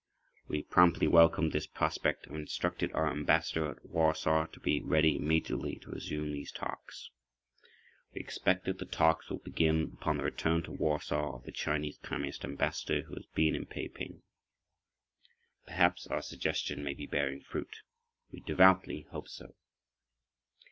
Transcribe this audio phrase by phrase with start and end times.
[0.47, 5.75] We promptly welcomed this prospect and instructed our Ambassador at Warsaw to be ready immediately
[5.75, 7.11] to resume these talks.
[8.11, 11.99] We expect that the talks will begin upon the return to Warsaw of the Chinese
[12.01, 14.23] Communist Ambassador, who has been in Peiping.
[15.67, 17.83] Perhaps our suggestion may be bearing fruit.
[18.31, 19.53] We devoutly hope so.